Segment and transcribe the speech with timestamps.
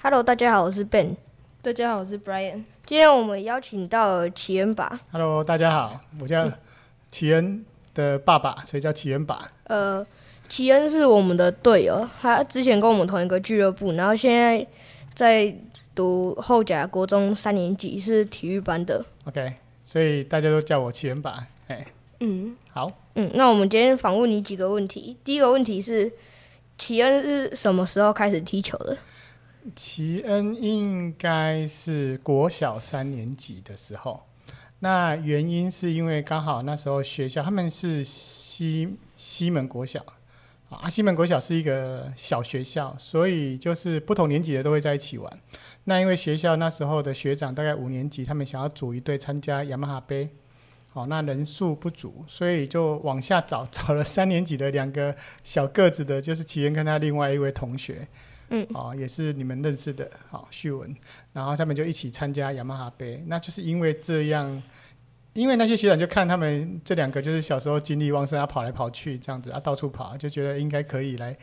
[0.00, 1.14] Hello，大家好，我是 Ben。
[1.60, 2.64] 大家好，我是 Brian。
[2.86, 5.00] 今天我们邀请到了奇恩吧。
[5.12, 6.50] Hello，大家好，我叫
[7.10, 9.50] 奇恩的爸爸，所以叫奇恩爸。
[9.64, 10.04] 呃，
[10.48, 14.66] 奇恩是我们的队友，他之前跟我们同一个俱乐部，然后现在
[15.14, 15.54] 在
[15.94, 19.04] 读后甲国中三年级，是体育班的。
[19.24, 19.52] OK，
[19.84, 21.46] 所以大家都叫我奇恩吧。
[21.66, 21.86] 哎，
[22.20, 25.16] 嗯好，嗯，那我们今天访问你几个问题。
[25.22, 26.10] 第一个问题是，
[26.78, 28.96] 奇恩是什么时候开始踢球的？
[29.76, 34.22] 奇恩应该是国小三年级的时候，
[34.78, 40.00] 那原因是因为刚好那时候学校他们是西西门国小
[40.68, 45.40] 啊，西门国小是一个小学校，所以就是不同年级的都会在一起玩。
[45.84, 50.28] 那因为学校那时候的学长大概五年级，他们想要组一队参加雅马哈杯，
[50.92, 58.06] 好、那人数不足，所以就往下找， 找了三年级的两个小个子的，就是奇恩跟他另外一位同学。
[58.50, 60.94] 嗯，哦，也是你们认识的，好、旭文，
[61.34, 64.62] 然后他们就一起参加雅马哈杯，那就是因为这样，
[65.38, 71.36] 因为那些学长就看他们这两个就是小时候精力旺盛啊，跑来跑去这样子啊，到处跑，就觉得应该可以来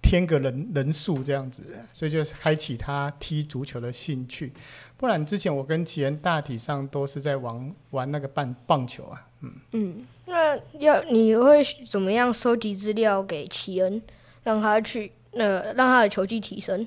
[0.00, 4.50] 添个人人数这样子，所以就开启他踢足球的兴趣。
[4.96, 14.00] 不然之前我跟奇恩大体上都是在玩玩那个棒棒球啊，嗯嗯，那要你会怎么样收集资料给奇恩，
[14.44, 16.86] 让他去呃让他的球技提升？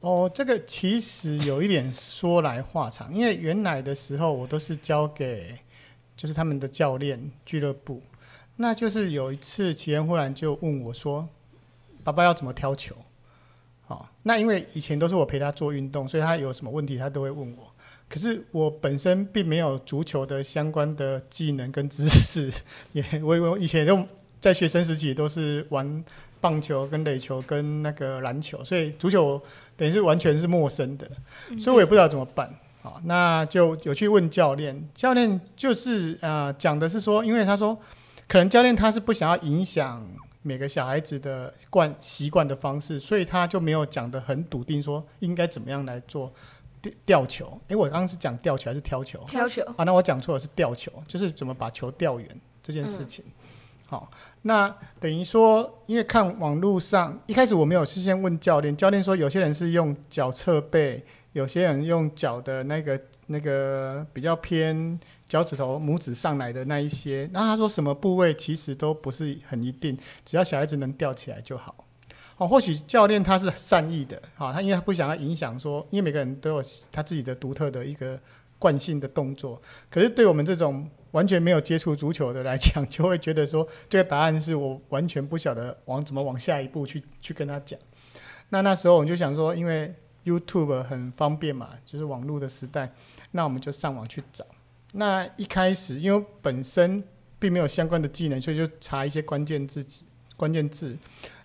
[0.00, 5.56] 哦，这个其实有一点说来话长，因为原来的时候我都是交给
[6.22, 8.00] 就是他们的教练俱乐部，
[8.54, 11.28] 那就是有一次奇恩忽然就问我说
[12.04, 12.94] ：“爸爸要怎么挑球？”
[13.82, 17.74] 好、那因为以前都是我陪他做运动，所以他有什么问题他都会问我。
[18.08, 22.52] 可是我本身并没有足球的相关的技能跟知识，
[22.94, 24.06] 也我我以前都
[24.40, 26.04] 在学生时期都是玩
[26.40, 29.42] 棒球、跟垒球、跟那个篮球，所以足球
[29.76, 31.10] 等于是完全是陌生的，
[31.58, 32.48] 所以我也不知道怎么办。
[32.82, 37.78] 好，那就有去问教练，教练就是呃讲的是说，因为他说
[38.26, 40.04] 可能教练他是不想要影响
[40.42, 46.32] 每个小孩子的惯习惯的方式，所以他就没有讲的很笃定说应该怎么样来做
[46.80, 47.60] 吊吊球。
[47.68, 49.20] 诶，我刚刚是讲吊球还是挑球？
[49.28, 49.62] 挑球。
[49.76, 52.28] 啊，那我讲错了，是吊球，就是怎么把球吊远
[52.60, 53.24] 这件事情。
[53.86, 54.10] 好，
[54.40, 64.98] 那等于说，因为看网络上一开始我没有事先问教练，教练说有些人是用脚侧背，有些人用脚的那个那个比较偏
[65.28, 67.28] 脚趾头、拇指上来的那一些。
[67.32, 71.86] 那他说什么部位其实都不是很一定，只要小孩子能吊起来就好。
[72.38, 78.18] 哦，或许教练他是善意的，好、他因为他不想要影响说，因为每个人都有他自己的独特的一个
[78.58, 79.60] 惯性的动作，
[79.90, 87.78] 可是对我们这种完全没有接触足球的来讲，就会觉得说这个答案是我完全不晓得往怎么往下一步去去跟他讲。
[88.48, 89.94] 那那时候我就想说，因为
[90.24, 92.92] YouTube 很方便嘛，就是网络的时代，
[93.32, 94.44] 那我们就上网去找。
[94.92, 97.02] 那一开始因为本身
[97.38, 99.84] 并没有相关的技能，所以就查一些关键字
[100.36, 100.98] 关键字，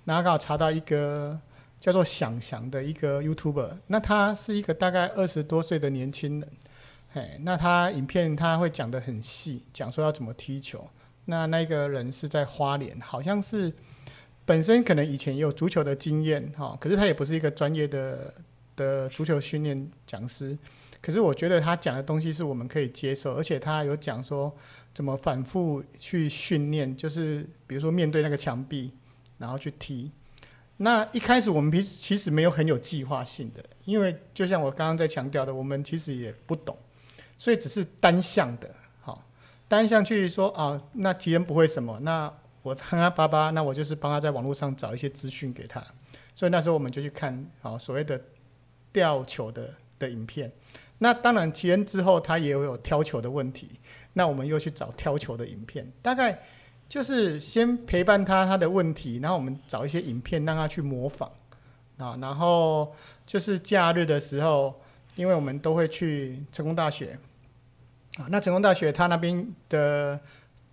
[0.06, 1.40] 然后刚好查到一个
[1.80, 6.50] 叫做想翔的一个 YouTuber，那他是一个大概二十多岁的年轻人。
[7.10, 10.88] 嘿，那他影片他会讲的很细，讲说要怎么踢球。
[11.26, 13.74] 那那个人是在花莲，好像是
[14.46, 18.34] 本身可能以前也有足球的经验哈，可是他也不是一个专业的
[18.78, 20.58] 的足球训练讲师。
[21.02, 24.56] 可是我觉得他讲的东西是我们可以接受，而且他有讲说
[24.94, 28.92] 怎么反复去训练，就是比如说面对那个墙壁，
[29.38, 30.10] 然后去踢。
[30.78, 36.78] 那一开始我们其实其实没有很有计划性的，因为就像我刚刚在强调的，我们其实也不懂。
[37.38, 39.24] 所以只是单向的，好，
[39.68, 42.32] 单向去说啊，那敌人不会什么，那
[42.64, 45.84] 我看他爸爸，那我就是帮他在网络上找一些资讯给他。
[46.36, 48.20] 所以那时候我们就去看啊所谓的
[48.98, 50.52] 吊球的的影片。
[50.98, 53.70] 那当然，吉恩之后他也有挑球的问题，
[54.14, 56.42] 那我们又去找挑球的影片，大概
[56.90, 61.32] 就是先陪伴他他的问题，然后我们找一些影片让他去模仿
[61.98, 62.96] 啊，然后
[63.28, 64.74] 就是假日的时候。
[65.18, 67.18] 因为我们都会去成功大学
[68.20, 70.20] 啊，那成功大学他那边的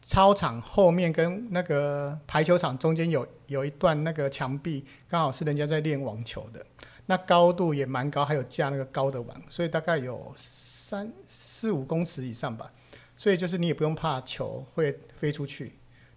[0.06, 6.62] 操场后面跟那个排球场中间有有一段那个墙壁，刚好是人家在练网球的，
[7.06, 12.72] 那高度也蛮高，还有架那个高的网，所以大概有三四五公尺以上吧，
[13.16, 15.74] 所以就是你也不用怕球会飞出去，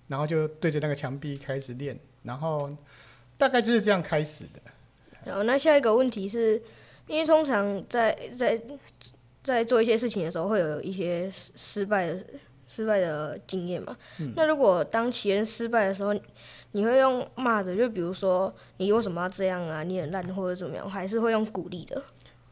[0.07, 2.75] 然后就对着那个墙壁开始练，然后
[3.37, 4.61] 大概就是这样开始的。
[5.25, 6.61] 然后那下一个问题是，
[7.07, 8.61] 因为通常在在
[9.43, 12.25] 在做一些事情的时候，会有一些失失败的
[12.65, 13.97] 失败的经验嘛。
[14.35, 16.13] 那如果当企业失败的时候，
[16.77, 19.81] 你会用骂的，就比如说你为什么要这样啊？
[19.81, 21.99] 你很烂或者怎么样，还是会用鼓励的？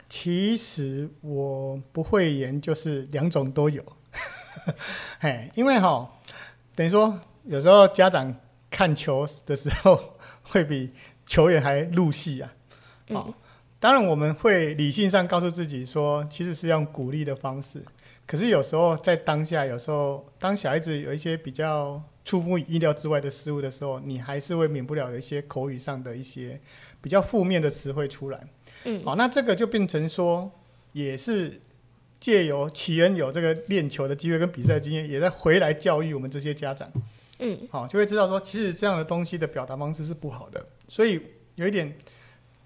[0.10, 3.86] 其实我不会言，就是两种都有。
[5.22, 6.10] 嘿，因为哈，
[6.74, 8.36] 等于说有时候家长
[8.72, 10.92] 看球的时候， 会比
[11.28, 12.51] 球员还入戏啊。
[13.10, 13.31] 哦，
[13.86, 17.80] 当然我们会理性上告诉自己说，其实是用鼓励的方式。
[18.26, 26.60] 可是有时候在当下，有时候当小孩子有一些比较出乎意料之外的失误的时候，你还是会免不了有一些口语上的一些
[27.00, 28.48] 比较负面的词汇出来。
[28.86, 30.52] 嗯，好，那这个就变成说，
[30.94, 31.62] 也是
[32.20, 36.92] 借由启恩有这个练球的机会跟比赛经验，也在回来教育我们这些家长。
[37.38, 40.66] 嗯，好，就会知道说，其实这样的东西的表达方式是不好的。
[40.88, 41.22] 所以
[41.54, 41.96] 有一点，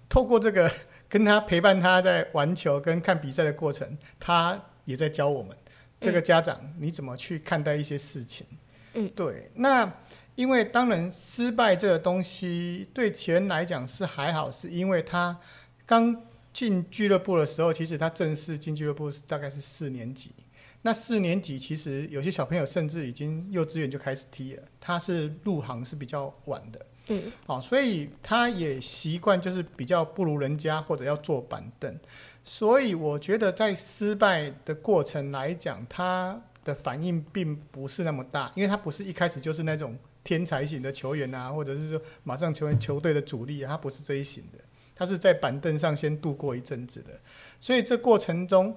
[0.08, 0.72] 透过这个
[1.10, 5.54] 跟他陪伴他在玩球跟看比赛的过程，他也在教我们
[6.00, 8.46] 这个家长你怎么去看待一些事情。
[8.94, 9.50] 嗯，对。
[9.56, 9.92] 那
[10.36, 15.38] 因为当然失败这个东西对启恩来讲是还好，是因为他。
[15.90, 16.22] 刚
[16.52, 20.32] 进俱乐部的时候，其实他正式进俱乐部是大概是四年级。
[20.82, 26.86] 那四年级其实有些小朋友甚至已经幼稚园就开始踢了，他是入行是比较晚的。
[27.10, 31.98] 嗯，好，所以他也习惯就是比较不如人家或者要坐板凳。
[32.42, 44.58] 所以我觉得在失败的过程来讲，他的反应并不是那么大，因为他不是一开始就是那种天才型的球员啊，或者是说马上成为球队的主力啊，他不是这一型的。
[44.94, 47.18] 他是在板凳上先度过一阵子的，
[47.58, 48.76] 所以这过程中，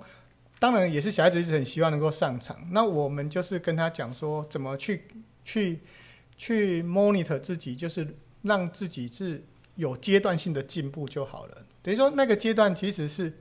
[0.57, 2.57] 当然也是小孩子一直很希望能够上场。
[2.71, 5.03] 那我们就是跟他讲说，怎么去
[5.43, 5.81] 去
[6.37, 9.43] 去 monitor 自己，就是让自己是
[9.75, 11.57] 有阶段性的进步就好了。
[11.81, 13.33] 等于说那个阶段其实是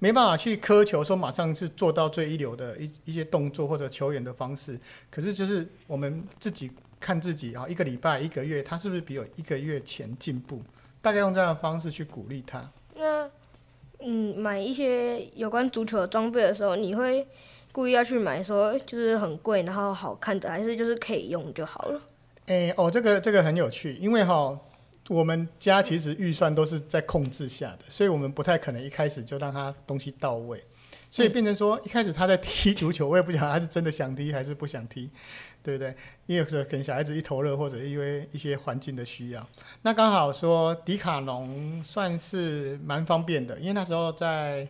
[0.00, 4.78] 没办法去苛求说马上是做到最一流的一一些动作或者球员的方式，
[5.10, 10.62] 可是就是我们自己看自己啊，一个礼拜、一个月，他是不是比有一个月前进步？
[11.00, 12.68] 大概用这样的方式去鼓励他。
[12.96, 13.30] 那，
[14.00, 17.24] 嗯，买一些有关足球的装备的时候，你会
[17.70, 22.02] 故意要去买说就是很贵然后好看的，还是就是可以用就好了？
[22.48, 24.58] 诶，哦，这个这个很有趣，因为哈，
[25.08, 30.62] 我们家其实预算都是在控制下的，所以我们不太可能一开始就让他东西到位，
[31.10, 35.08] 所以变成说一开始他在踢足球，我也不晓得他是真的想踢还是不想踢。
[35.60, 35.88] 对不对？
[36.24, 39.46] 因为有时候可能小孩子一头热，或者因为一些环境的需要。
[39.82, 44.66] 那刚好说迪卡侬算是蛮方便的，因为那时候在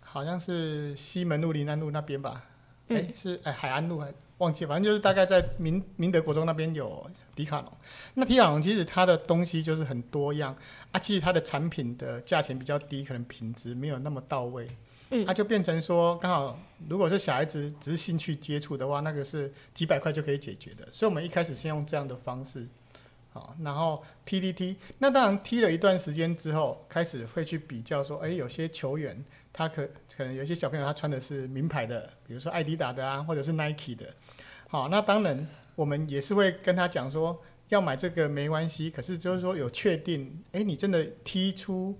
[0.00, 2.44] 好像是西门路、林安路那边吧？
[2.88, 7.72] 哎，是哎海岸路还忘记，反正就是大概在明明德国中那边有迪卡侬。
[8.14, 10.56] 那迪卡侬其实它的东西就是很多样
[10.90, 14.68] 啊，其实它的产品的价钱比较低，可能品质没有那么到位。
[15.10, 16.58] 嗯，它就变成说，刚好
[16.88, 20.88] 如果是小孩子只是兴趣接触的话，那个是几百块就可以解决的。
[20.90, 22.66] 所以，我们一开始先用这样的方式，
[23.32, 24.76] 好，然后踢踢踢。
[24.98, 34.14] 那当然踢了一段时间之后，开始会去比较说，哎，有些球员他可可能有些小朋友他穿的是名牌的，比如说艾迪达的啊，或者是 Nike 的。
[34.68, 41.98] 好，那当然我们也是会跟他讲说，要买这个没关系，可是就是说有确定，哎，你真的踢出。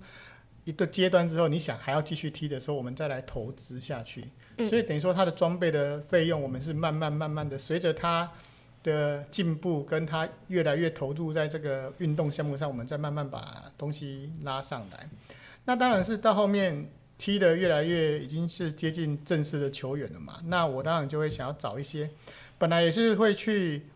[0.65, 4.23] 一个阶段之后，你想还要继续踢的时候，我们再来投资下去。
[4.59, 8.31] 所以等于说，他的装备的费用，我们是慢慢慢慢的，随着他
[8.83, 15.09] 的进步，跟他越来越投入在这个运动项目上，我们再慢慢把东西拉上来。
[15.65, 20.41] 那当然是到后面踢的越来越已经是接近正式的球员了嘛。
[20.45, 22.09] 那我当然就会想要找一些，
[22.57, 23.87] 本来也是会去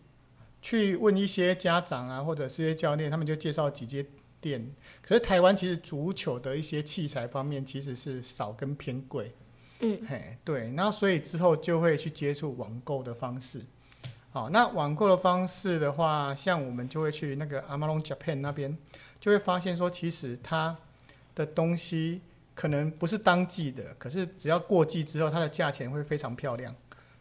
[0.62, 4.06] 去问一些家长啊，或者是一些教练，他们就介绍几间。
[4.40, 9.34] 店，可是台湾其实足球的一些器材方面其实是少跟偏贵，
[9.80, 13.60] 嗯，嘿，对，然后所以之后就会去接触网购的方式，
[14.38, 18.78] 好，那网购的方式的话，像我们就会去那个 Amazon Japan 那边，
[19.20, 20.78] 就会发现说，其实它
[21.34, 22.22] 的东西
[22.54, 26.76] 可能不是当季的，可是只要过季之后，它的价钱会非常漂亮，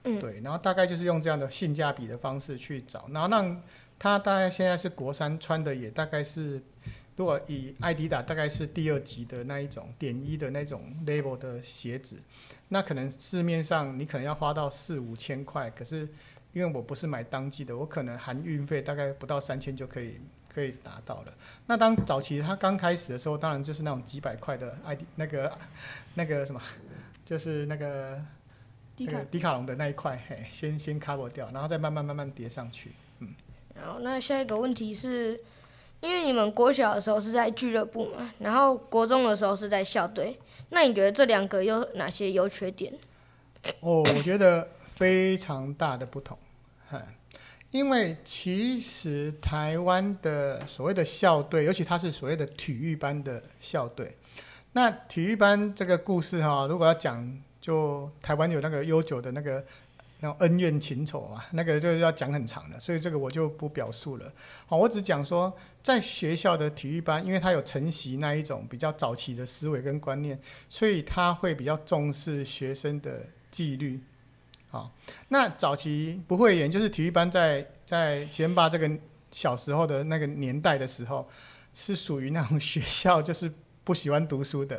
[0.04, 3.62] 嗯，对，然后大概就是用这样的性价比的方式去找，然后让
[3.98, 6.62] 它大概现在是国三穿的也大概是。
[7.16, 12.18] 如果以艾迪达大概是第二级的那一种点一的那种 label 的鞋子，
[12.68, 16.06] 那可能市面上你可能要花到四五千块，可是
[16.56, 21.34] 因为我不是买当季的，我可能含运费大概不到三千就可以可以达到了。
[21.66, 25.58] 那当早期它刚开始的时候，当然就是那种几百块的 ID 那个
[26.14, 26.58] 那个什么，
[27.26, 28.18] 就是那个
[28.96, 33.34] 迪卡迪卡龙的那一块，嘿，先先 cover 掉，然后再慢慢慢慢叠上去，嗯。
[33.74, 35.38] 然后那下一个问题是。
[36.00, 40.38] 因因为你们国小的时候是在俱乐部嘛，然后国中的时候是在校队，
[40.70, 42.92] 那你觉得这两个有哪些优缺点？
[43.80, 46.38] 哦，我觉得非常大的不同，
[46.92, 47.02] 嗯，
[47.70, 54.16] 因为其实台湾的所谓的校队，尤其它是所谓的体育班的校队，
[54.72, 59.64] 那体育班这个故事哈，如果要讲，就台湾有那个悠久的那个
[60.20, 64.32] 那种恩怨情仇啊，那个就是要讲很长的，所以这个我就不表述了。
[64.66, 65.52] 好，我只讲说，
[65.82, 74.00] 在学校的体育班，因为它有承袭那一种比较早期的思维跟观念，所以他会比较重视学生的纪律。
[74.76, 74.92] 好，
[75.28, 78.90] 那早期不会演，就是体育班在在吉恩巴这个
[79.30, 81.26] 小时候的那个年代的时候，
[81.72, 83.50] 是属于那种 学校就是
[83.84, 84.78] 不喜欢读书的，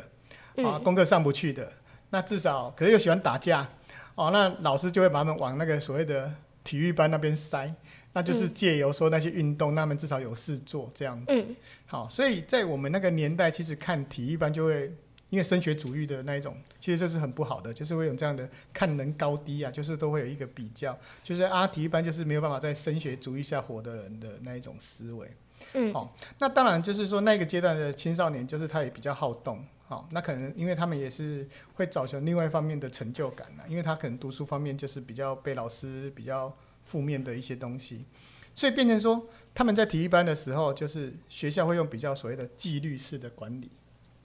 [0.58, 1.72] 啊，功课上不去的。
[2.10, 3.68] 那至少可是又喜欢打架，
[4.14, 7.74] 哦，那老师就会把他们往那个所谓的体育班那边塞，
[8.12, 11.46] 那就是借由说那些运动，他们至少有事做这样子。
[11.86, 14.94] 好，所以在我们那个年代，其实看体育班就会。
[15.30, 25.30] 因为升学主义的那一种，其实这是很不好的，就是会有这样的看人高低啊，就是都会有一个比较，就是阿体一般就是没有办法在升学主义下活的人的那一种思维。
[25.74, 38.06] 嗯，好，那当然就是说那个阶段的青少年，就是他也比较好动，好，那可能因为他们也是会找寻另外一方面的成就感呐，因为他可能读书方面就是比较被老师比较负面的一些东西，
[38.54, 43.70] 所以变成说他们在体育班的时候，就是学校会用比较所谓的纪律式的管理。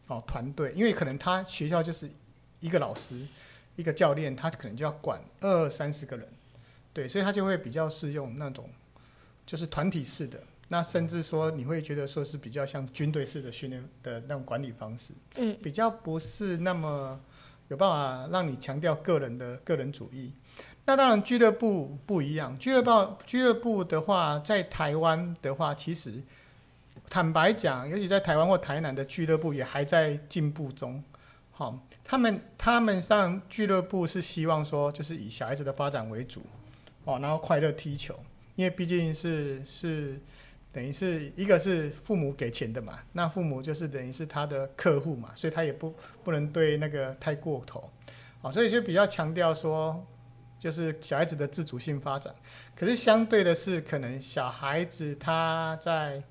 [0.08, 2.10] 哦，团队，因为可能他学校就是
[2.60, 3.26] 一个老师，
[3.78, 6.28] 一个教练，他可能就要管二三十个人，
[6.94, 8.70] 对，所以他就会比较是用那种
[9.46, 17.20] 就是团体式的，那甚至说你会觉得说是比较像军队式的训练的那种管理方式，嗯，比较不是那么
[17.70, 20.34] 有办法让你强调个人的个人主义。
[20.86, 26.22] 那当然俱乐部不一样，俱乐部俱乐部的话，在台湾的话，其实。
[27.10, 31.04] 坦白讲，尤其在台湾或台南的俱乐部也还在进步中。
[31.52, 36.42] 好，他们他们上俱乐部是希望说，就是以小孩子的发展为主，
[37.04, 38.18] 哦，然后快乐踢球，
[38.56, 40.20] 因为毕竟是是
[40.72, 45.94] 等于是一个是父母给钱的嘛，那父母就是等于是他的客户嘛，所以他也不
[46.24, 47.88] 不能对那个太过头，
[48.42, 50.04] 啊，所以就比较强调说，
[50.58, 52.34] 就是小孩子的自主性发展。
[52.76, 56.24] 可是相对的是，可能小孩子他在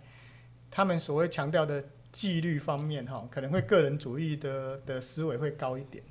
[0.72, 6.02] 他们所谓强调的纪律方面，哈，可能会个人主义的的思维会高一点。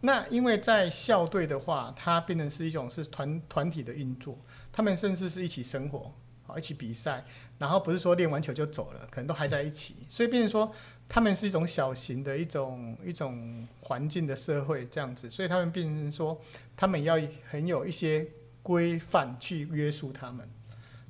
[0.00, 4.38] 那因为在校队的话，它变成是一种是团团体的运作，
[4.72, 6.14] 他们甚至是一起生活，
[6.46, 7.24] 好一起比赛，
[7.58, 10.72] 然后不是说练完球就走了，可能都还在一起，所以变成说
[11.08, 16.40] 他们是一种小型的一种一种环境的社会这样子，所以他们变成说
[16.76, 18.26] 他们要很有一些
[18.62, 20.48] 规范去约束他们。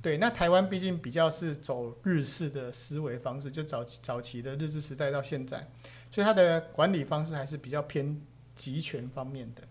[0.00, 5.69] 对，那台湾毕竟比较是走日式的思维方式，就早早期的日治时代到现在，
[6.11, 8.21] 所以它的管理方式还是比较偏
[8.55, 9.62] 集权方面的。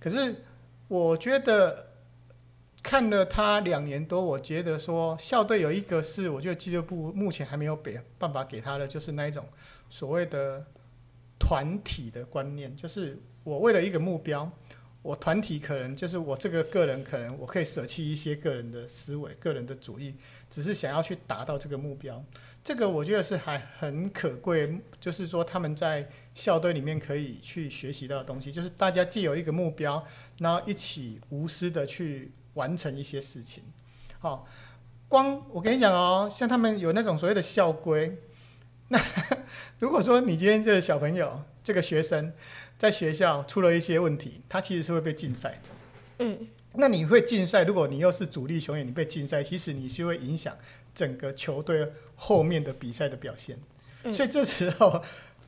[0.00, 0.42] 可是
[0.88, 1.88] 我觉得
[2.82, 9.44] 看了他两年多，我觉得说校队有一个是，我觉得俱乐部目前还没有给办法给他的，就是那一种
[9.90, 10.64] 所谓的
[11.38, 14.50] 团体的观念，就是我为了一个目标。
[15.06, 20.16] 我团体可能就是我这个个人，可能我可以舍弃一些个人的思维、个人的主义，
[20.50, 22.20] 只是想要去达到这个目标。
[22.64, 30.04] 这个我觉得是还很可贵，就是说他们在校队里面可以去学习到的东西，就是大家既有一个目标，
[30.38, 33.62] 然后一起无私的去完成一些事情。
[34.18, 34.48] 好，
[35.06, 38.18] 光我跟你讲哦，像他们有那种所谓的校规，
[38.88, 39.00] 那
[39.78, 42.32] 如果说你今天这个小朋友、这个学生。
[42.78, 46.24] 在学校出了一些问题，他其实是会被禁赛的。
[46.24, 47.64] 嗯，那你会禁赛？
[47.64, 50.56] 如果你又是主力球员，你被禁赛，其实你是会影响
[50.94, 53.58] 整个球队后面的比赛的表现。
[54.12, 55.02] 所以这时候，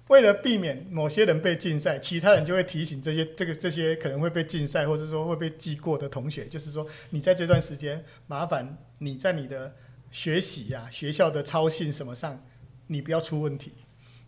[0.09, 9.75] 为了避免某些人被禁赛，其他人就会提醒这些这个这些可能会被禁赛或者说会被记过的同学，就是说你在这段时间，麻烦你在你的
[10.11, 12.43] 学习呀、学校的操信什么上，
[12.87, 13.73] 你不要出问题。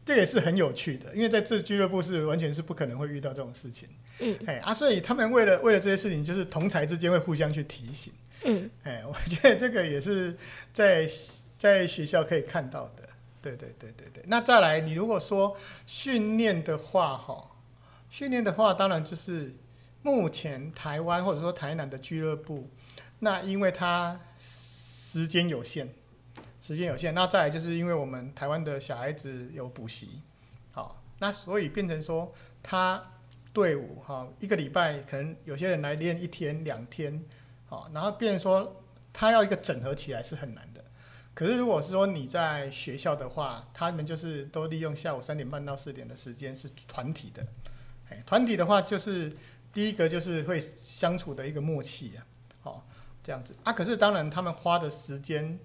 [0.04, 3.88] 这也是很有趣的，因为在这俱乐部是完全是不可能会遇到这种事情。
[4.18, 8.12] 嗯，哎啊，所以他们为了为了这些事情，就是同才之间会互相去提醒。
[8.44, 10.36] 嗯，哎， 我觉得这个也是
[10.72, 11.08] 在
[11.58, 13.08] 在学校可以看到的。
[13.42, 14.22] 对对对对对。
[14.26, 17.52] 那再来，你如果说训练的话，哈，
[18.10, 19.54] 训练的话，当然就是
[20.02, 22.68] 目前台湾或者说台南的俱乐部，
[23.20, 25.88] 那因为它时间有限。
[26.60, 30.20] 时间有限，那再来就是因为我们台湾的小孩子有补习，
[30.72, 33.02] 好，那所以变成说他
[33.52, 37.24] 队伍哈一个礼拜可能有些人来练一天两天，
[37.66, 40.84] 好，然后变成说他要一个整合起来是很难的。
[41.32, 47.46] 可是如果是说你在学校的话，他们就是都利用下午三点半到四点的时间是团体的，
[48.10, 49.34] 哎，团体的话就是
[49.72, 52.26] 第一个就是会相处的一个默契啊，
[52.60, 52.86] 好
[53.22, 53.72] 这样子啊。
[53.72, 55.58] 可是当然他们花的时间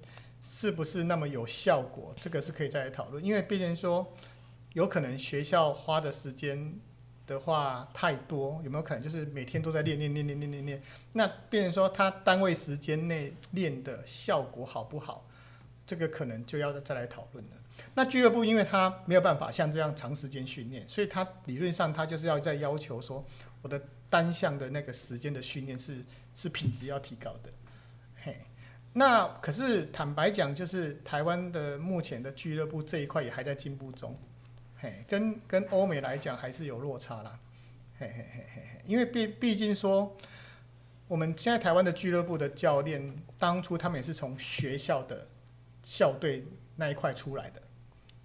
[0.48, 4.14] 是不是那么有效果，这个是可以再来讨论，因为毕竟说
[4.74, 6.80] 有可能学校花的时间
[7.25, 10.84] 的话太多，有没有可能就是每天都在练练练练练练练？
[11.14, 15.28] 那变成说他单位时间内练的效果好不好？
[15.88, 17.52] 这个可能就要再来讨论了。
[17.96, 23.25] 那俱乐部因为他没有办法像这样长时间训练，所以他理论上他就是要在要求说，
[23.64, 27.52] 我的单项的那个时间的训练是是品质要提高的。
[28.16, 28.40] 嘿，
[28.98, 34.18] 那可是坦白讲，就是台湾的目前的俱乐部这一块也还在进步中。
[34.78, 37.40] 嘿，跟跟欧美来讲还是有落差啦。
[38.00, 40.16] 嘿嘿嘿嘿嘿，因为毕毕竟说，
[41.10, 45.28] 我们现在台湾的俱乐部的教练，当初他们也是从学校的。
[45.88, 46.44] 校队
[46.78, 47.62] 那一块出来的，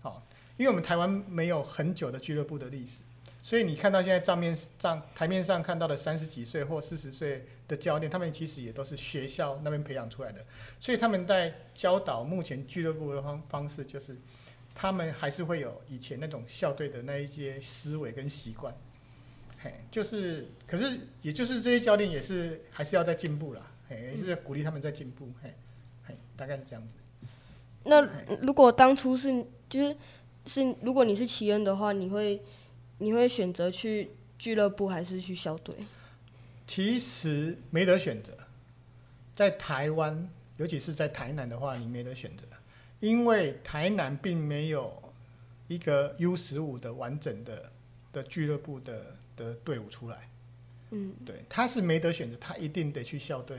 [0.01, 3.03] 好，因为我们台湾没有很久的俱乐部的历史，
[3.43, 10.45] 所以你看到现在账面上台面上看到的三十几岁或四十岁的教练，他们其实也都是学校那边培养出来的，
[10.79, 14.17] 所以他们在教导目前俱乐部的方方式，就是
[14.75, 18.75] 他们还是会有以前那种校队的那一些思维跟习惯，
[19.59, 25.55] 嘿，就是，可是也就是这些教练也是还是要在进步啦，嘿，也是鼓励他们在进步，嘿，
[26.05, 26.97] 嘿，大概是这样子。
[27.85, 28.07] 那
[28.43, 29.97] 如果当初是就是
[30.45, 32.41] 是如果你是奇恩的话，你会
[33.01, 35.75] 你会选择去俱乐部还是去校队？
[36.67, 38.33] 其实没得选择，
[39.35, 42.45] 在台湾，尤其是在台南的话，你没得选择，
[43.01, 45.03] 因为台南并没有
[45.67, 47.73] 一个 U 十五的完整的
[48.13, 50.29] 的俱乐部的的队伍出来。
[50.91, 53.59] 嗯，对，他是没得选择，他一定得去校队。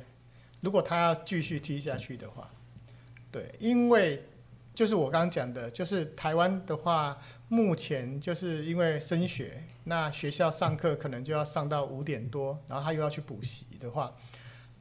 [0.61, 2.49] 如果他要继续踢下去的话。
[3.33, 4.21] 对，因为
[4.73, 7.17] 就是我刚刚讲的，就是台湾的话，
[7.49, 14.15] 目前就是因为升学，那学校上课可能就要上到五点多，然后他又要去补习的话，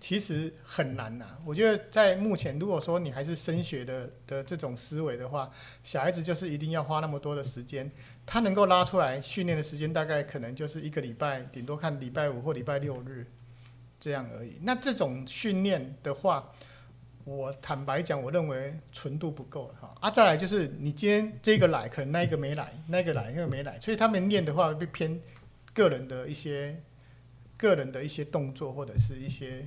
[0.01, 1.27] 其实很难呐。
[1.45, 5.51] 我觉得在目前，如果说你还是升学的的这种思维的话，
[5.83, 7.91] 小孩子就是一定要花那么多的时间，
[8.25, 13.27] 他能够拉出来训练的时间，大概可能就是一个礼拜，顶多看礼拜五或礼拜六日
[13.99, 14.61] 这样而已。
[14.63, 16.53] 那这种训练的话，
[17.25, 19.95] 我坦白讲，我认为纯度不够哈。
[20.01, 25.21] 啊，再来就是你今天这个来，可能那一个没来，那个来，那个没来，所以他们练的话会偏
[25.73, 26.83] 个人的一些
[27.57, 29.67] 个人的一些动作，或者是一些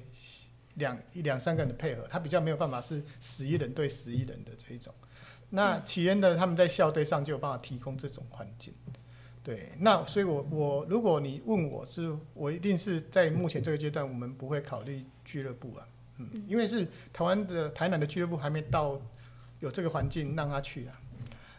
[0.75, 4.93] 两一两三个人的配合，他比较没有办法是十一人对十一人的这一种。
[5.51, 8.73] 那起源的他们在校队上就有办法提供这种环境。
[9.43, 15.85] 对，那所以我我如果你问我是，我一定是在目前这个阶段，我们不会考虑俱乐部啊。
[16.17, 19.01] 嗯，因为是台湾的台南的俱乐部还没到
[19.59, 20.99] 有这个环境让他去啊，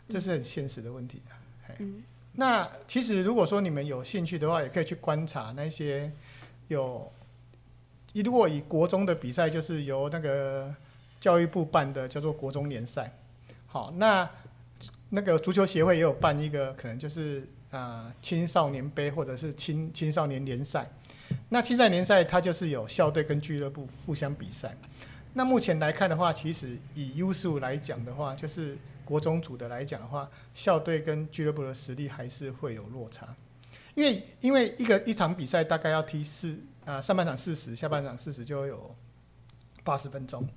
[0.09, 1.33] 这是很现实的问题啊。
[1.81, 6.13] 嗯，那其实如果说你们有兴趣的话，也可以去观察那些
[6.69, 7.11] 有，
[8.13, 10.73] 如果以国中的比赛，就是由那个
[11.19, 13.13] 教育部办的，叫做国中联赛。
[13.67, 14.31] 好，那
[15.09, 20.89] 那个足球协会也有办一个，可能就是啊青少年杯或者是青青少年联赛。
[21.49, 24.77] 那青赛联赛它就是有校队跟俱乐部互相比赛。
[25.35, 33.37] 那目前来看的话，其实以 U 十五来讲的话，就是国中组的来讲的话，校队跟俱乐部的实力还是会有落差。
[33.95, 38.95] 因为因为一个一场比赛大概要踢四啊上半场四十，下半场四十就有
[39.83, 40.49] 八十分钟。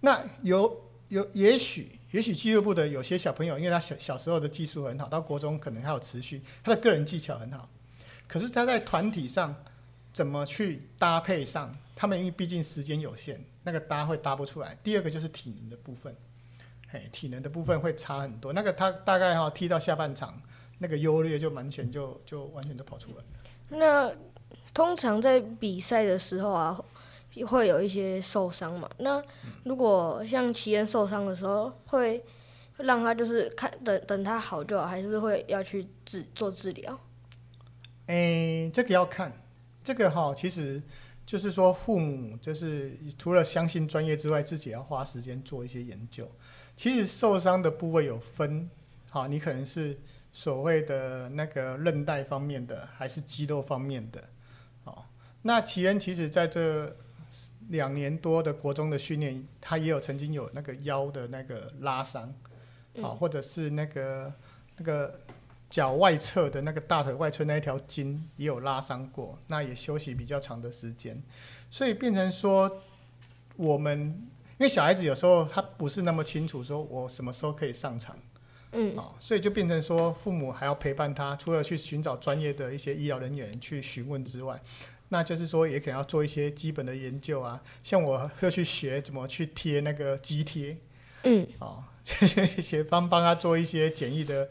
[0.00, 7.68] 那有有也许也许俱乐部的有些小朋友，因为他小小时候的技术很好，到国中可能还有持续，他的个人技巧很好，
[8.28, 9.54] 可是他在团体上。
[10.12, 11.72] 怎么去搭配上？
[11.94, 14.74] 他们因为毕竟时间有限，那个搭会搭不出来。
[14.82, 16.16] 第二个就是体能的部分，
[16.88, 18.52] 嘿，体能的部分会差很多。
[18.54, 20.40] 那个他大概哈踢到下半场，
[20.78, 23.24] 那个优劣就完全就就完全都跑出来了。
[23.68, 24.12] 那
[24.72, 26.80] 通常在比赛的时候啊，
[27.46, 28.88] 会有一些受伤嘛？
[28.98, 29.22] 那
[29.64, 32.24] 如果像齐恩受伤的时候，会
[32.78, 36.98] 让他就是看等等他好就好，还是会要去治做治疗？
[38.06, 39.30] 诶，这个要看。
[39.90, 40.80] 这个哈，其实
[41.26, 46.30] 就是说，父母就是除了相信专业之外，自己要花时间做一些研究。
[46.76, 48.70] 其实受伤的部位有分，
[49.08, 49.98] 好，你可能是
[50.32, 54.22] 所谓的那个韧带方面的，还是肌肉方面的，
[54.84, 55.10] 好。
[55.42, 56.96] 那齐恩其实在这
[57.70, 62.32] 两年多的国中的训练，他也有曾经有那个腰的那个拉伤，
[63.02, 64.32] 好，或者是那个
[64.76, 65.18] 那个。
[65.70, 71.22] 脚外侧的那个大腿外侧那一条筋也有拉伤过，那也休息比较长的时间，
[71.70, 72.82] 所以变成说
[73.56, 73.98] 我们
[74.58, 78.18] 因为小孩子有时候他不是那么清楚，说我什么时候可以上场，
[78.72, 84.60] 嗯，啊、所以就变成说父母还要陪伴他，除了去寻找专业的一些医疗人员去询问之外，
[85.08, 90.76] 那就是说也可能要做一些基本的研究啊，像我会去学怎么去贴那个肌贴，
[91.22, 94.50] 嗯，哦， 学帮帮他做一些简易的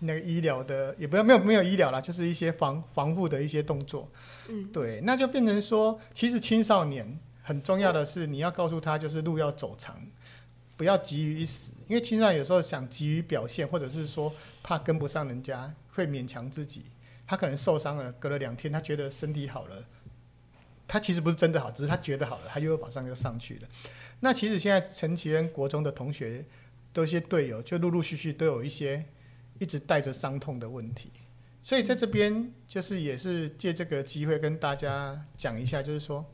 [0.00, 4.08] 那个医疗的，也不要没有没有医疗啦，就是一些防防护的一些动作。
[4.48, 10.00] 嗯，对，那就变成说，其实青少年很重要的是，你要告诉他，就是路要走长，
[10.76, 14.32] 不要急于一时，因为青少年有时候想急于表现，或者是说
[14.62, 16.82] 怕跟不上人家，会勉强自己。
[17.26, 19.76] 他可能受伤了，隔了两天，他觉得身体好了，
[20.86, 23.68] 他其实不是真的好，只是他觉得好了，他又马上就上去了。
[24.20, 26.44] 那其实现在陈其恩国中的同学，
[26.92, 29.04] 都一些队友，就陆陆续续都有一些
[29.58, 31.10] 一直带着伤痛的问题。
[31.62, 36.24] 所以在这边就是也是借这个机会跟大家讲一下，就是说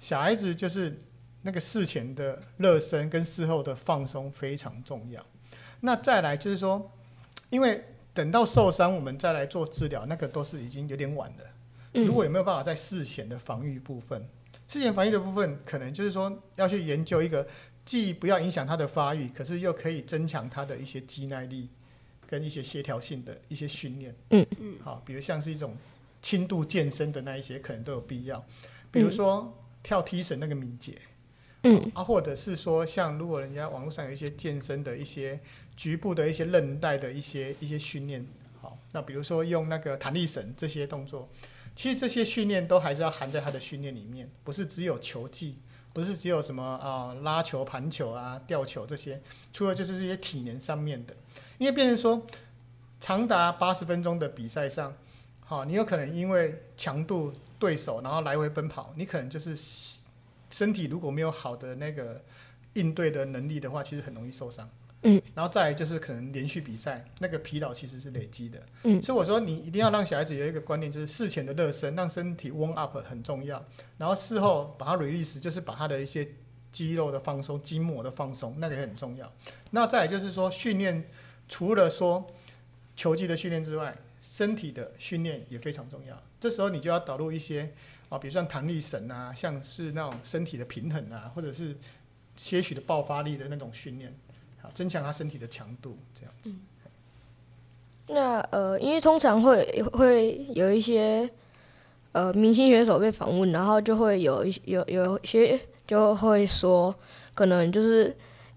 [0.00, 0.98] 小孩子就是
[1.42, 5.24] 那个事前的热身跟事后的放松非常重要。
[5.80, 6.90] 那再来就是说，
[7.50, 11.44] 因为等到受伤我们再来做治疗，那个都是已经有点晚了。
[11.92, 14.26] 嗯如果有没有办法在事前的防御部分，
[14.66, 17.46] 事前防御的部分，可能就是说要去研究一个
[17.84, 21.68] 既不要影响他的发育，可是又可以增强他的一些肌耐力
[22.26, 24.14] 跟一些协调性的一些训练。
[24.30, 24.46] 嗯。
[24.58, 25.76] 嗯，好，比如像是一种
[26.22, 28.44] 轻度健身的那一些，可能都有必要。
[28.90, 30.98] 比如说跳踢绳那个敏捷，
[31.62, 31.90] 嗯。
[31.94, 35.40] 啊，或者是说像如果人家网络上有一些健身的一些
[35.76, 38.26] 局部的一些韧带的一些一些训练，
[38.60, 41.28] 好，那比如说用那个弹力绳这些动作，
[41.74, 45.58] 其实这些训练都还是要含在他的训练里面，不是只有球技，
[45.92, 49.20] 不是只有什么啊、拉球、盘球啊、吊球这些，
[49.52, 51.16] 除了就是这些体能上面的，
[51.58, 52.26] 因为变成说
[53.00, 54.94] 长达八十分钟的比赛上，
[55.40, 59.56] 好，你有可能因为强度对手，然后来回奔跑，你可能就是
[60.50, 62.22] 身体如果没有好的那个
[62.74, 64.68] 应对的能力的话，其实很容易受伤。
[65.06, 68.58] 嗯，然后再来就是可能连续比赛那个疲劳其实是累积的。
[68.84, 73.62] 嗯所以我说你一定要让小孩子有一个观念，就是事前的热身，让身体 warm up 很重要。
[73.98, 76.26] 然后事后把它 release，就是把它的一些
[76.72, 79.30] 肌肉的放松、筋膜的放松，那个也很重要。
[79.72, 81.04] 那再来就是说训练，
[81.48, 82.30] 除了说
[82.96, 86.16] 球技的训练之外，身体的训练也非常重要。
[86.40, 87.72] 这时候你就要导入一些
[88.08, 91.76] 啊，比如像弹力绳啊，像是那种身体的平衡啊，或者是
[92.36, 94.12] 些许的爆发力的那种训练，
[94.60, 96.54] 好增强他身体的强度，这样子。
[98.06, 101.28] 那呃，因为通常会会有一些
[102.12, 106.94] 呃明星选手被访问，然后就会有一有有些就会说，
[107.32, 108.14] 可能就是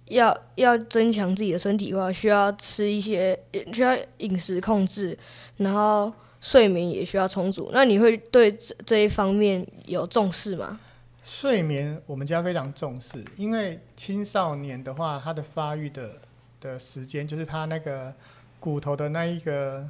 [0.10, 3.38] 要要增强自己的身体的话，需要吃一些
[3.74, 5.18] 需要饮食控制，
[5.58, 7.70] 然后睡眠也需要充足。
[7.74, 10.80] 那你会对这这一方面有重视吗？
[11.24, 16.12] 睡眠我们家非常重视，因为青少年的话，他的发育的
[16.62, 18.14] 的时间就是他那个
[18.62, 19.90] 骨头的那一个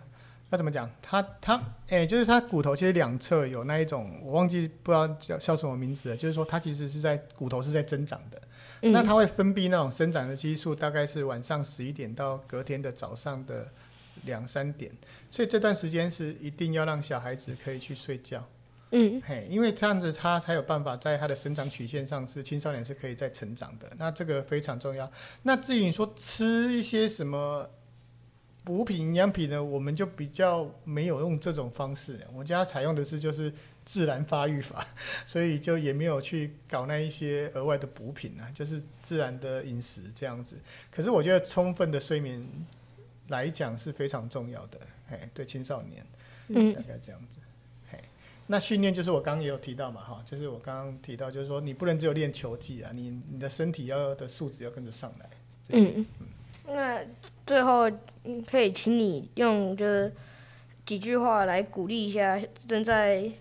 [0.49, 0.89] 要怎么讲？
[0.99, 8.41] 他他哎、就是他骨头其实两侧有那一种，我忘记不知道叫叫什么名字了，就是说他其实是在骨头是在增长的，
[8.82, 13.72] 嗯那它会分泌那种生长的激素，大概是晚上十一点到隔天的早上的
[14.26, 14.92] 两三点，
[15.32, 18.48] 所以这段时间是一定要让小孩子可以去睡觉。
[18.92, 25.12] 嗯嘿，因为这样子他才有办法在他的生长曲线上是青少年是可以再成长的，那这个非常重要。
[25.44, 27.70] 那至于你说吃一些什么
[28.67, 33.49] 补品、营养品呢，我们就比较没有用这种方式，我家采用的是就是
[33.86, 34.86] 自然发育法，
[35.25, 40.58] 所以就也没有去搞那一些额外的补品啊，就是自然的饮食这样子。
[40.91, 42.45] 可是我觉得充分的睡眠
[43.30, 44.77] 来讲是非常重要的，
[45.10, 46.06] 哎，对青少年，
[46.49, 47.38] 嗯大概这样子。
[47.89, 47.97] 嘿，
[48.47, 55.30] 那训练就是我刚刚也有提到嘛，哈，就是我刚刚提到，就是说你不能只有练球技啊，你你的身体要的素质要跟着上来。
[55.65, 56.06] 这些嗯，
[56.65, 57.01] 那
[57.47, 57.89] 最后
[58.25, 60.13] 嗯可以请你用就是
[60.86, 63.31] 几句话来鼓励一下正在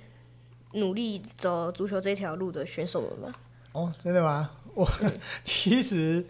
[0.72, 3.34] 努力走足球这条路的选手们吗？
[3.72, 4.50] 哦，真的吗？
[4.74, 4.88] 我
[5.44, 6.24] 其实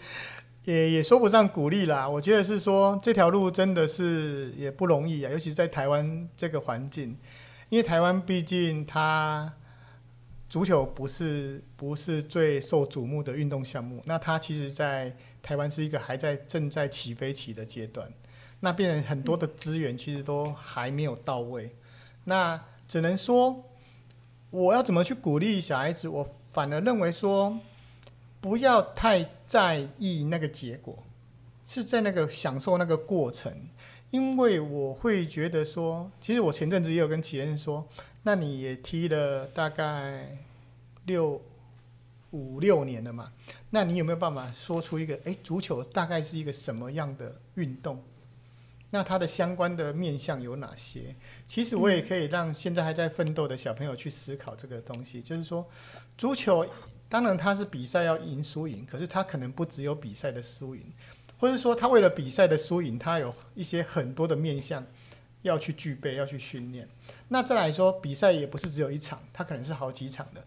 [0.64, 7.16] 也也说不上鼓励啦，我觉得是说这条路真的是也不容易啊，尤其是在台湾这个环境，
[7.68, 9.52] 因为台湾毕竟它
[10.48, 18.12] 足球不是不是最受瞩目的运动项目，那它其实在台湾是一个还在正在起飞期的阶段，
[18.59, 21.70] 那变成很多的资源其实都还没有到位，
[22.24, 23.64] 那只能说
[24.50, 27.61] 我要怎么去鼓励小孩子，我反而认为说，
[28.40, 31.04] 不要太在意那个结果，
[31.64, 33.52] 是在那个享受那个过程。
[34.11, 37.87] 因为我会觉得说，其实我前阵子也有跟企业说，
[38.24, 40.38] 那你也踢了大概
[41.04, 41.40] 六
[42.37, 43.33] 五六年了嘛，
[43.70, 48.03] 那你有没有办法说出一个，诶，足球大概是一个什么样的运动？
[48.90, 51.16] 那它的相关的面向有哪些？
[51.49, 55.66] 其实我也可以让现在还在奋斗的小朋友去思考这个东西，就是说，
[56.18, 56.66] 足球
[57.09, 60.92] 当然它是比赛要赢输赢，可是它可能不只有比赛的输赢，
[61.38, 64.85] 或者说他为了比赛的输赢，他有一些很多的面向
[65.42, 66.88] 要去具备、要去训练。
[67.29, 70.44] 那再来说，比赛也不是只有一场，它可能是好几场的。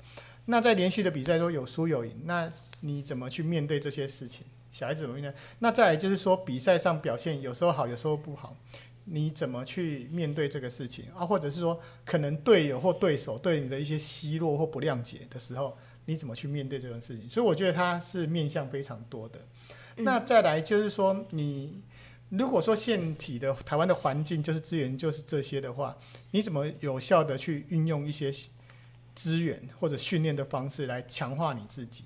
[0.49, 4.47] 那在连续的比赛中有输有赢，那你怎么去面对这些事情？
[4.71, 5.39] 小孩子怎么面对？
[5.59, 8.57] 那再来就是说，比赛上表现有时候好，有时候不好，
[9.05, 11.23] 你怎么去面对这个事情啊？
[11.23, 17.29] 或者是说，可能队友或对手对你的一些奚落或不谅解的时候，你怎么去面对这种事情？
[17.29, 19.39] 所以我觉得它是面向非常多的。
[19.97, 21.83] 那再来就是说，你
[22.29, 25.95] 如果说现体的台湾的环境就是资源就是这些的话，
[26.31, 28.33] 你怎么有效的去运用一些
[29.19, 32.05] 资源或者训练的方式来强化你自己？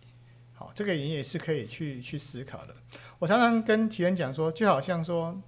[0.52, 2.74] 好，这个也也是可以去去思考的。
[3.20, 5.40] 我常常跟体人讲说，就好像说，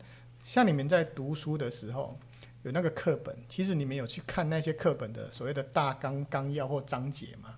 [0.43, 2.15] 像你们在读书的时候
[2.61, 7.55] 有那个课本，其实你们有去看那些课本的所谓的大纲纲要或章节吗？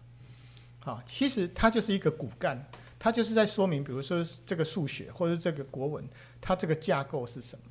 [0.80, 2.66] 好，其实它就是一个骨干，
[2.98, 6.08] 它就是在说明，比如说这个数学或者这个国文，
[6.40, 7.66] 它这个架构是什么？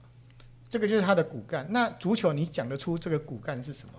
[0.68, 1.66] 这个就是它的骨干。
[1.70, 3.94] 那足球你讲得出这个骨干是什么？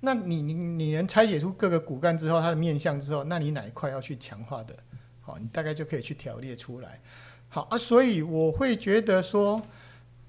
[0.00, 4.76] 那你你你能拆解出各个骨干之后，它的面相之后，那你哪一块要去强化的？
[5.20, 7.00] 好，你大概就可以去条列出来。
[7.48, 9.62] 好啊，所以我会觉得说，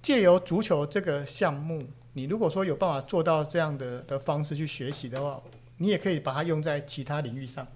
[0.02, 5.42] 借由足球这个项目，你如果说有办法做到这样的的方式去学习的话，
[5.78, 7.68] 你也可以把它用在其他领域上，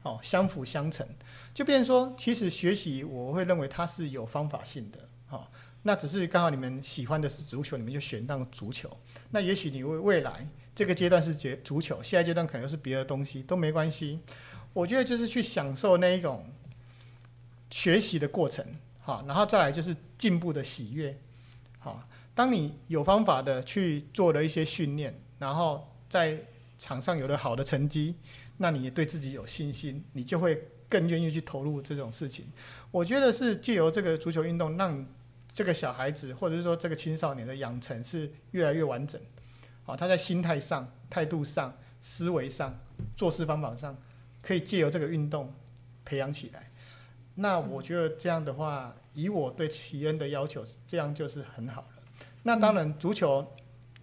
[0.00, 1.06] 好，相辅相成，
[1.52, 4.98] 就变成说，其实学习我会认为它是有方法性的。
[5.26, 5.50] 好，
[5.82, 8.88] 那只是刚好你们喜欢的是足球，你们就选当足球。
[9.30, 14.20] 那也许你未未来这个阶段是接足球，下一阶段可能是别的东西，都没关系。
[14.74, 16.44] 我觉得就是去享受那一种
[17.70, 18.62] 学习的过程，
[19.00, 21.18] 好，然后再来就是进步的喜悦，
[21.78, 22.06] 好。
[22.34, 26.38] 当你有方法的去做了一些训练，然后在
[26.78, 28.14] 场上有了好的成绩，
[28.58, 32.44] 那你对自己有信心，你就会更愿意去投入这种事情。
[32.90, 35.06] 我觉得是借由这个足球运动，让
[35.50, 39.18] 这个小孩子或者是说这个青少年的养成是越来越完整，
[39.86, 42.78] 好，他在心态上、态度上、思维上、
[43.14, 43.96] 做事方法上。
[44.42, 45.52] 可以借由这个运动
[46.04, 46.70] 培养起来，
[47.34, 51.88] 那我觉得这样的话，以我对齐恩的要求，这样就是很好了。
[52.44, 53.44] 那当然，足球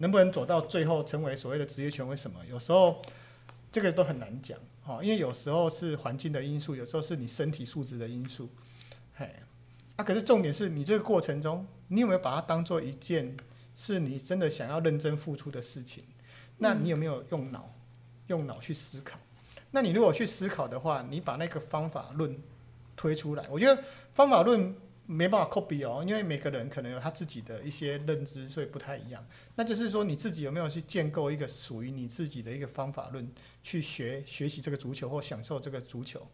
[0.00, 3.00] 能不能走到最后成为所谓的职业权威什么，有时候
[3.72, 8.50] 这个都很难讲，哈，因为有时候是环境的因素，有时候是你身体素质的因素，
[9.14, 9.34] 嘿，
[9.96, 13.34] 啊，可是重点是你这个过程中，你有没有把它当做一件
[13.76, 16.04] 是你真的想要认真付出的事情？
[16.58, 17.74] 那你有没有用脑，
[18.28, 19.18] 用脑去思考？
[19.72, 22.38] 那你如果去思考的话，你把那个方法论
[22.94, 23.82] 推出来，我觉得
[24.12, 29.26] 方法论没办法 copy 哦，因为每个人可能有他自己的一些认知，所以不太一样。
[29.56, 33.28] 那就是说你自己有没有去建构一个属于你自己的一个方法论，
[33.62, 36.26] 去学学习这个足球或享受这个足球？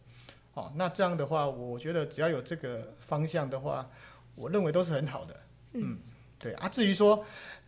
[0.52, 3.90] 哦，那这样的话，我觉得只要有这个方向的话，
[4.34, 5.36] 我认为都是很好的。
[5.72, 5.98] 嗯，
[6.40, 6.68] 对啊。
[6.68, 7.24] 至于说。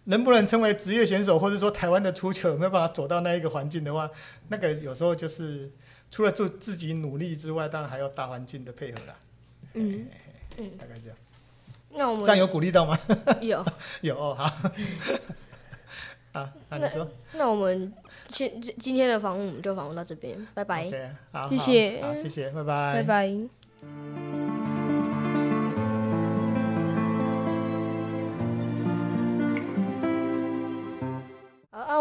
[0.07, 4.11] 能不能成为职业选手，或者说台湾的足球有没有办法走到那一个环境的话，
[4.49, 5.71] 那个有时候就是
[6.11, 9.17] 除了做自己努力之外，当然还要大环境的配合啦。
[9.75, 10.09] 嗯
[10.57, 11.17] 嗯，大概这样。
[11.91, 12.99] 那我们这样有鼓励到吗？
[13.41, 13.65] 有
[14.01, 14.71] 有哦，好。
[16.37, 17.09] 啊，那你说？
[17.35, 17.95] 那我们
[18.27, 21.15] 今今天的访问我们就访问到这边，拜拜。
[21.31, 24.42] 好，谢谢，好，谢谢，拜拜，拜拜。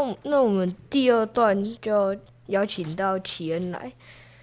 [0.02, 2.16] 那那我们第二段就
[2.48, 3.92] 邀请到启恩来。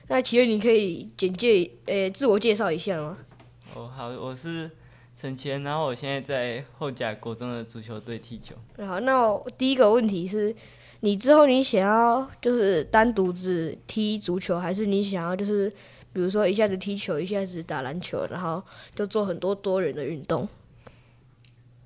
[0.09, 3.19] 那启恩，你可以简介呃自我介绍一下吗？
[3.75, 4.71] 哦，好，我是
[5.21, 8.55] 陈启恩，然后我现在在后甲国中的足球队踢球。
[8.87, 10.55] 好，那第一个问题是，
[11.01, 15.69] 你之后你想要就是单独只踢足球，还是你想要就是
[16.13, 18.63] 比如说一下子踢球，一下子打篮球，然后
[18.95, 20.49] 就做很多多人的运动？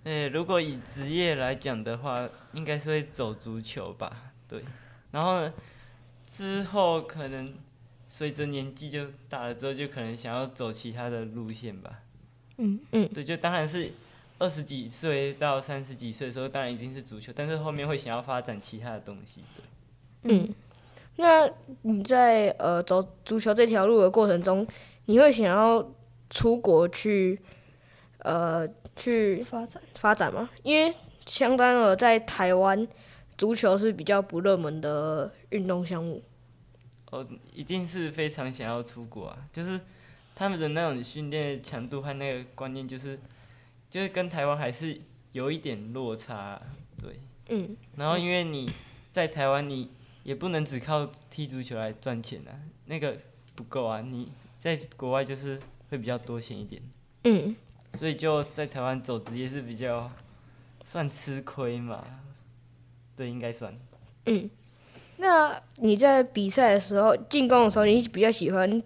[0.05, 4.65] 诶，如果以职业来讲的话，应该是会走足球吧，对。
[5.13, 5.53] 然后呢，
[6.29, 7.55] 之后可能
[8.09, 12.01] 随着年纪就大了之后，就可能想要走其他的路线吧。
[12.57, 13.09] 嗯嗯。
[13.15, 13.93] 对，就当然是
[14.41, 19.45] 二十几岁到三十几岁的时候，当然一定是足球，但是后面会想要发展其他的东西，
[20.23, 20.37] 对。
[20.37, 20.53] 嗯，
[21.15, 21.49] 那
[21.83, 24.67] 你在呃走足球这条路的过程中，
[25.05, 25.89] 你会想要
[26.29, 27.41] 出国去
[28.19, 28.69] 呃？
[28.97, 30.95] 去发展发展嘛，因为
[31.27, 32.87] 相当于在台湾，
[33.39, 36.23] 足球是比较不热门的运动项目。
[37.11, 39.79] 哦，一定是非常想要出国啊，就是
[40.35, 43.19] 他们的那种训练强度和那个观念，就是
[43.91, 44.99] 就是跟台湾还是
[45.33, 46.61] 有一点落差，
[47.01, 47.21] 对。
[47.49, 47.77] 嗯。
[47.97, 48.71] 然后因为你
[49.13, 49.91] 在台湾，你
[50.25, 52.53] 也不能只靠踢足球来赚钱啊，
[52.87, 53.17] 那个
[53.55, 54.01] 不够啊。
[54.01, 56.83] 你在国外就是会比较多钱一点。
[57.25, 57.55] 嗯。
[57.99, 60.11] 所以就在台湾走职业是比较
[60.85, 62.05] 算吃亏嘛？
[63.17, 63.75] 对，应该算。
[64.27, 64.51] 嗯。
[65.19, 68.81] 那你在比赛的时候进攻的时候，你比较喜欢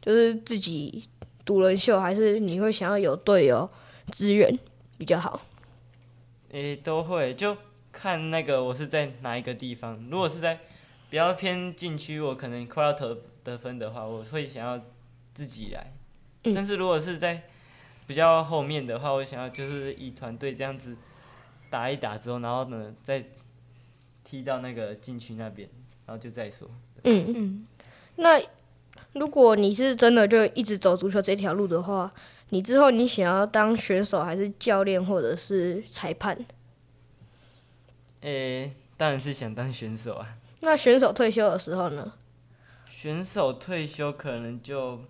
[0.00, 1.04] 就是自己
[1.44, 3.68] 独轮秀，还是你会想要有队友
[4.10, 4.58] 支援
[4.96, 5.42] 比较好？
[6.52, 7.54] 诶，都会，就
[7.92, 10.08] 看那个我是在哪一个地方。
[10.10, 10.60] 如果是在
[11.10, 14.80] 比较偏禁区，我可能快要得得分的话，我会想要
[15.34, 15.92] 自己来。
[16.54, 17.42] 但是如果是在
[18.06, 20.96] 比较后面的话，我想要就是以团队这样子
[21.70, 23.24] 打一打之后，然后呢再。
[24.26, 25.68] 踢到那个禁区那边，
[26.06, 26.66] 然后就再说。
[27.02, 27.66] 嗯嗯，
[28.16, 28.40] 那
[29.12, 32.10] 如果你是真的就一直走足球这条路的话，
[32.48, 36.42] 你之后你想要当选手还是教练或者是裁判？
[38.22, 40.38] 诶，当然是想当选手啊。
[40.60, 42.14] 那选手退休的时候呢？
[42.88, 45.04] 选手退休可能就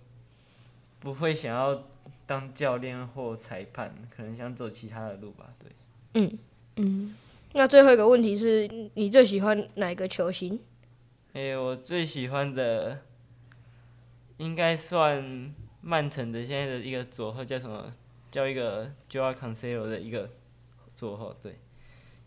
[0.98, 1.84] 不会想要
[2.26, 5.52] 当教练或裁判，可能想走其他的路吧。
[5.58, 5.70] 对。
[6.14, 6.38] 嗯
[6.76, 7.14] 嗯。
[7.52, 10.58] 那最后一个问题是你最喜欢哪个球星？
[11.34, 13.00] 诶，我最喜欢的
[14.38, 17.92] 应该算曼城的现在的一个左后，叫什么？
[18.30, 20.28] 叫一个 Joao Cancelo 的一个
[20.92, 21.56] 左后，对，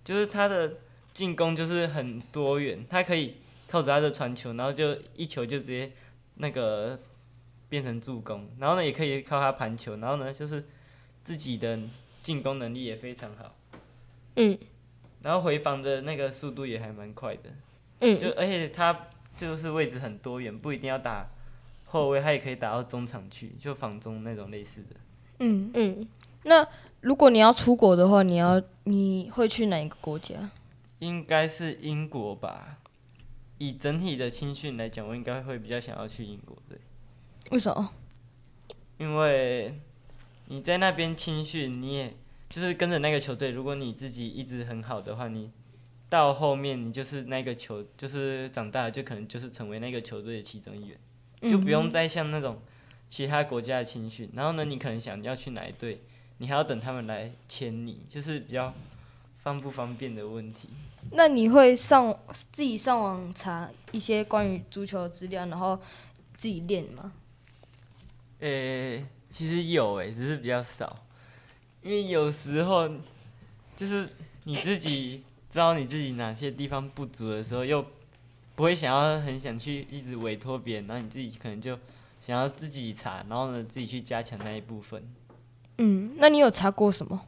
[0.06, 0.76] 就是他的
[1.14, 3.36] 进攻就是很多元，他可以
[3.68, 5.92] 靠着他的传球，然后就一球就直接
[6.36, 6.98] 那个
[7.70, 10.66] 变成助攻，然后呢也可以靠他盘球，然后呢就是
[11.24, 11.80] 自己的
[12.22, 13.56] 进攻能力也非常好。
[14.36, 14.58] 嗯。
[15.24, 17.50] 然后回防的那个速度也还蛮快的，
[18.00, 21.28] 嗯，就而且他就是位置很多元，不一定要打
[21.86, 24.96] 后卫，他也可以打到中场去，就防中那种类似的。
[25.40, 26.08] 嗯嗯，
[26.44, 26.66] 那
[27.02, 30.52] 如果你要出国的话，你要你会去哪一个国家？
[31.00, 32.78] 应该是英国吧。
[33.58, 36.78] 以整体的青训来讲，我应该会比较想要去英国，对。
[37.52, 37.90] 为什么？
[38.98, 39.80] 因为
[40.48, 42.14] 你在那边青训，你也。
[42.50, 45.52] 就是跟着那个球队，如果你自己一直很好的话，你
[46.08, 50.98] 到后面你就是那个球，就是长大了就可能就是成为那个球队的其中一员，
[51.42, 52.62] 就不用再像那种
[53.10, 54.30] 其他国家的青训。
[54.34, 56.02] 然后呢，你可能想要去哪一队，
[56.38, 58.74] 你还要等他们来签你，就是比较
[59.40, 60.70] 方不方便的问题。
[61.12, 65.78] 那你会上自己上网查一些关于足球的资料，然后
[66.34, 67.12] 自己练吗？
[68.40, 71.04] 呃，其实有诶，只是比较少。
[71.82, 72.90] 因为有时候，
[73.76, 74.10] 就是
[74.44, 77.86] 你自己知道你自己哪些地方不足的时候，又
[78.56, 81.78] 不会想要很想去一直委托别人，然后你自己可能就
[82.22, 85.04] 想要自己查，然后呢自己去加强那一部分。
[85.78, 87.26] 嗯，那你有查过什么？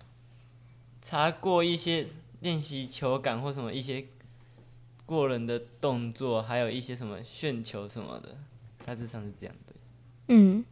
[1.02, 2.08] 查过一些
[2.41, 4.06] 练习球感或什么一些
[5.06, 8.36] 过人的动作，还有一些什么旋球什么的，
[8.86, 9.74] 大致上是这样的。
[10.28, 10.65] 嗯，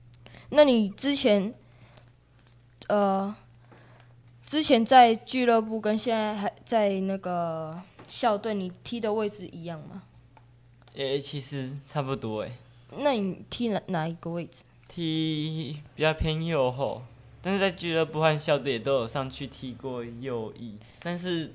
[0.49, 1.53] 那你之前，
[2.87, 3.35] 呃。
[4.45, 10.03] 之前在俱乐部跟现在还在那个校队，你踢的位置一样吗？
[10.93, 12.53] 诶，其实差不多诶。
[12.99, 14.63] 那你踢哪哪一个位置？
[14.87, 17.03] 踢比较偏右后，
[17.41, 20.77] 但是在俱乐部和校队也都有上去踢过右翼。
[21.01, 21.51] 但是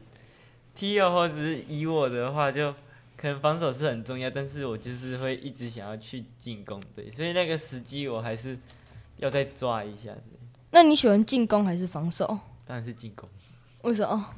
[0.74, 2.74] 踢右后只是以我的话，就
[3.16, 8.59] 可能防守是很重要，但是我就是会一直想要去进攻，对，所以那个时机我还是
[9.23, 10.13] 要再抓一下。
[10.73, 12.27] 那你喜欢进攻还是防守？
[12.67, 13.29] 当然是进攻，
[13.83, 14.35] 为什么？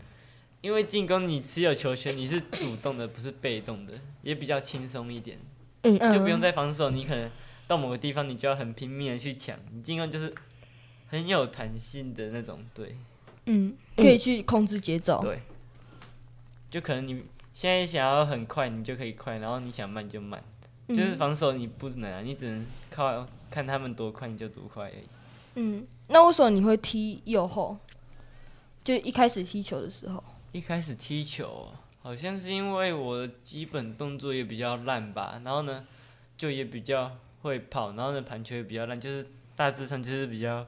[0.61, 5.39] 因为进攻你持有球权，你是主动的，不是被动的，也比较轻松一点。
[5.83, 7.31] 嗯就不用再防守，你可能
[7.67, 9.59] 到某个地方，你就要很拼命的去抢。
[9.73, 10.35] 你进攻就是
[11.09, 12.97] 很有弹性的那种，对。
[13.47, 15.23] 嗯，可以去控制节奏。
[15.23, 15.41] 对。
[16.71, 20.43] 就可能你现在想要很快，你就可以快；然后你想慢就慢。
[20.89, 25.05] 就是防守你不能啊，你只能靠看他们多快，你就多快而已。
[25.55, 27.79] 嗯，那为什么你会踢右后？
[28.83, 31.69] 就一开始踢球的时候，一开始踢球
[32.03, 35.85] 好像是因为我的基本动作也比较烂吧，然后呢，
[36.37, 39.25] 就也比较会跑，然后呢盘球也比较烂，就是
[39.55, 40.67] 大致上就是比较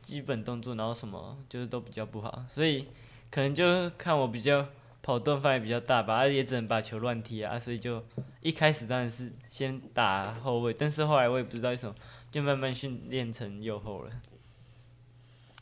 [0.00, 2.86] 基本动作，然后什么就是都比较不好，所以
[3.28, 4.64] 可能就看我比较
[5.02, 8.02] 跑动范围比较大吧，也只能把球乱踢啊，所以就
[8.40, 11.94] 一开始当然是先打后卫，但是后来我也不知道为什么，
[12.30, 14.10] 就慢慢训练成右后了，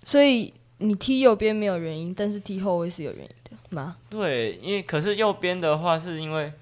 [0.03, 0.53] 所以。
[0.81, 3.97] 你踢右边没有原因，但是踢后卫是有原因的吗？
[4.09, 6.53] 对，因为可是右边的话，是因为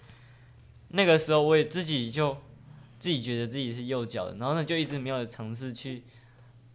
[0.88, 2.34] 那个时候我也自己就
[2.98, 6.02] 自己觉得自己是右脚的，然后呢就一直没有尝试去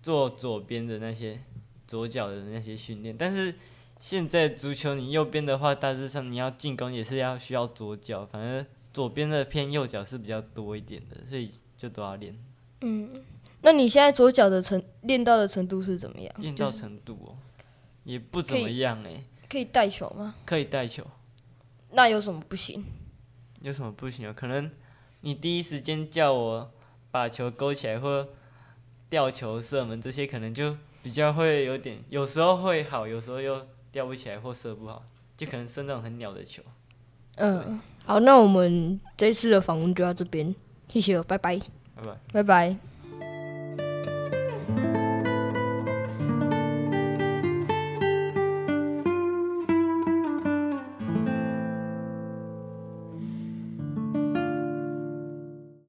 [0.04, 1.40] 做左边的那些
[1.88, 3.18] 左脚的那些训练。
[3.18, 3.56] 但是
[4.00, 8.64] 现在足球你右边的话，大致上你要进攻也是要需要左脚，反正
[8.94, 12.38] 左边的偏右脚是比较多一点的，所以就都要练。
[13.64, 16.34] 那你现在左脚的程练到的程度是怎么样？
[16.40, 17.38] 练到程度哦，
[18.04, 20.34] 也不怎么样哎、可以带球吗？
[20.46, 21.06] 可以带球。
[21.92, 22.84] 那有什么不行？
[23.62, 24.34] 有什么不行啊？
[24.34, 24.72] 可能
[25.22, 26.72] 你第一时间叫我
[27.12, 28.28] 把球勾起来或
[29.10, 35.04] 吊球射门这些，可能就比较会有点，有时候会好，有时候又吊不起来或射不好，
[35.38, 36.64] 就可能射那种很鸟的球。
[37.36, 40.56] 嗯，好，那我们这次的访问就到这边，
[40.90, 41.60] 谢谢，拜拜。
[42.02, 42.18] 拜拜。
[42.34, 42.91] 拜拜。